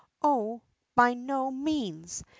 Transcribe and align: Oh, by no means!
Oh, 0.23 0.63
by 0.95 1.13
no 1.13 1.51
means! 1.51 2.23